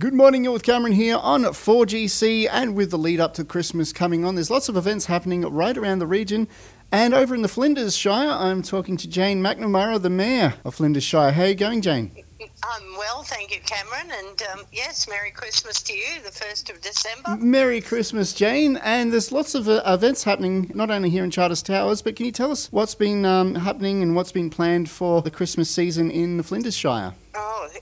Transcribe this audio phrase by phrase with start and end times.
[0.00, 3.92] Good morning, you're with Cameron here on 4GC, and with the lead up to Christmas
[3.92, 6.46] coming on, there's lots of events happening right around the region.
[6.92, 11.02] And over in the Flinders Shire, I'm talking to Jane McNamara, the Mayor of Flinders
[11.02, 11.32] Shire.
[11.32, 12.12] How are you going, Jane?
[12.40, 14.12] I'm well, thank you, Cameron.
[14.16, 17.36] And um, yes, Merry Christmas to you, the 1st of December.
[17.44, 18.76] Merry Christmas, Jane.
[18.76, 22.24] And there's lots of uh, events happening, not only here in Charters Towers, but can
[22.24, 26.08] you tell us what's been um, happening and what's been planned for the Christmas season
[26.08, 27.14] in the Flinders Shire?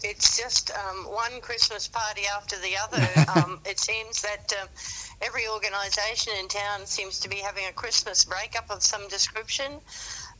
[0.02, 3.40] It's just um, one Christmas party after the other.
[3.40, 4.68] um, it seems that um,
[5.22, 9.80] every organisation in town seems to be having a Christmas breakup of some description.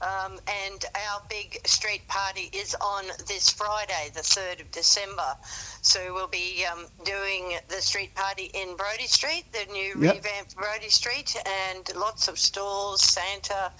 [0.02, 0.38] Um,
[0.68, 5.34] and our big street party is on this Friday, the 3rd of December.
[5.80, 10.14] So we'll be um, doing the street party in Brodie Street, the new Yep.
[10.16, 13.72] revamped Brodie Street, and lots of stalls, Santa.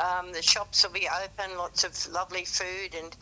[0.00, 3.14] Um, the shops will be open, lots of lovely food and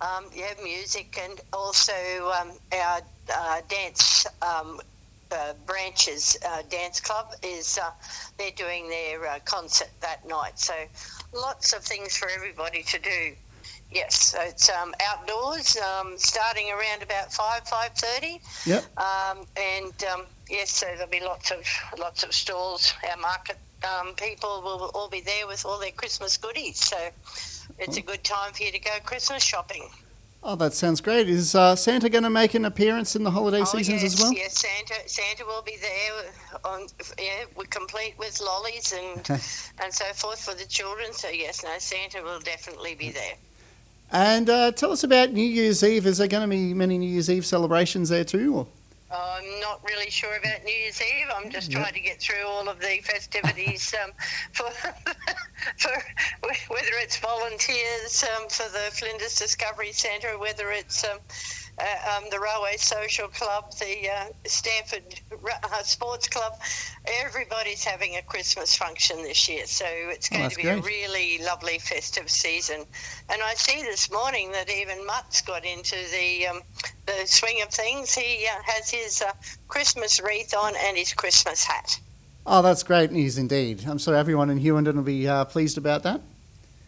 [0.00, 1.92] um, yeah, music, and also
[2.40, 3.00] um, our
[3.34, 4.80] uh, dance um,
[5.30, 7.90] uh, branches uh, dance club is uh,
[8.38, 10.58] they're doing their uh, concert that night.
[10.58, 10.74] So
[11.32, 13.32] lots of things for everybody to do.
[13.90, 18.40] Yes, so it's um, outdoors, um, starting around about five five thirty.
[18.66, 18.84] Yep.
[18.98, 21.58] Um, and um, yes, so there'll be lots of
[21.98, 22.92] lots of stalls.
[23.08, 26.78] Our market um, people will all be there with all their Christmas goodies.
[26.78, 26.96] So
[27.78, 29.88] it's a good time for you to go Christmas shopping.
[30.46, 31.26] Oh, that sounds great.
[31.26, 34.20] Is uh, Santa going to make an appearance in the holiday Oh, seasons yes, as
[34.20, 34.32] well?
[34.32, 36.60] Yes, Santa Santa will be there.
[36.66, 36.86] On
[37.18, 39.26] yeah, we're complete with lollies and
[39.82, 41.14] and so forth for the children.
[41.14, 43.34] So yes, no, Santa will definitely be there.
[44.12, 46.06] And uh, tell us about New Year's Eve.
[46.06, 48.54] Is there going to be many New Year's Eve celebrations there too?
[48.54, 48.66] Or?
[49.74, 51.26] Not really sure about New Year's Eve.
[51.34, 51.80] I'm just Yeah.
[51.80, 54.12] trying to get through all of the festivities um,
[54.52, 54.70] for,
[55.78, 55.90] for
[56.68, 61.18] whether it's volunteers um, for the Flinders Discovery Centre, whether it's um,
[61.80, 65.02] uh, um, the Railway Social Club, the uh, Stanford
[65.32, 66.52] uh, Sports Club.
[67.24, 70.78] Everybody's having a Christmas function this year, so it's Oh, going that's to be a
[70.78, 72.84] really lovely festive season.
[73.28, 76.60] And I see this morning that even Mutt's got into the um,
[77.06, 78.14] the swing of things.
[78.14, 79.32] He uh, has his uh,
[79.68, 81.98] Christmas wreath on and his Christmas hat.
[82.46, 83.84] Oh, that's great news indeed.
[83.86, 86.20] I'm sure everyone in Hughenden will be uh, pleased about that.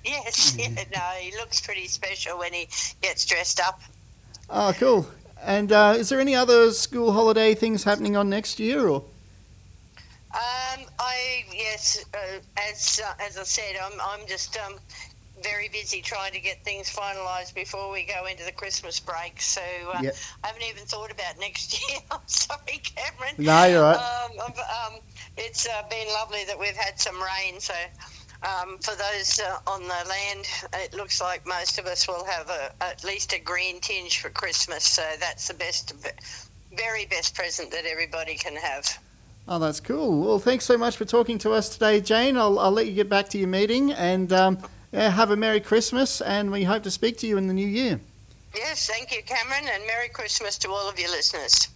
[0.05, 2.69] Yes, yeah, no, he looks pretty special when he
[3.03, 3.81] gets dressed up.
[4.51, 5.07] Oh, cool.
[5.43, 8.87] And uh, is there any other school holiday things happening on next year?
[8.89, 9.03] Or
[10.33, 14.75] Um, I yes, uh, as uh, as I said, I'm I'm just um,
[15.43, 19.41] very busy trying to get things finalised before we go into the Christmas break.
[19.41, 19.61] So
[19.95, 20.17] uh, Yep.
[20.45, 21.99] I haven't even thought about next year.
[22.11, 23.35] I'm sorry, Cameron.
[23.39, 23.97] No, you're right.
[23.97, 25.01] Um, um, um,
[25.37, 27.61] it's uh, been lovely that we've had some rain.
[27.61, 27.75] So
[28.43, 32.49] um, for those uh, on the land, it looks like most of us will have
[32.49, 34.85] a, at least a green tinge for Christmas.
[34.85, 35.93] So that's the best,
[36.77, 38.99] very best present that everybody can have.
[39.49, 40.21] Oh, that's cool.
[40.21, 42.37] Well, thanks so much for talking to us today, Jane.
[42.37, 44.33] I'll, I'll let you get back to your meeting and
[44.93, 47.67] yeah, have a Merry Christmas, and we hope to speak to you in the new
[47.67, 48.01] year.
[48.55, 51.69] Yes, thank you, Cameron, and Merry Christmas to all of your listeners.